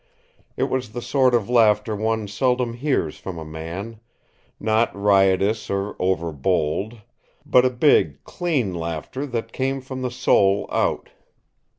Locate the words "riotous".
4.99-5.69